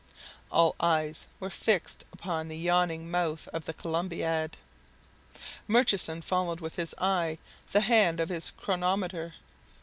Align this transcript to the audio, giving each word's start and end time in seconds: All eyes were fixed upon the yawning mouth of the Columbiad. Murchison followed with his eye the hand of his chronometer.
All 0.51 0.73
eyes 0.79 1.27
were 1.39 1.51
fixed 1.51 2.05
upon 2.11 2.47
the 2.47 2.57
yawning 2.57 3.11
mouth 3.11 3.47
of 3.49 3.65
the 3.65 3.73
Columbiad. 3.75 4.57
Murchison 5.67 6.23
followed 6.23 6.59
with 6.59 6.75
his 6.75 6.95
eye 6.97 7.37
the 7.71 7.81
hand 7.81 8.19
of 8.19 8.29
his 8.29 8.49
chronometer. 8.49 9.35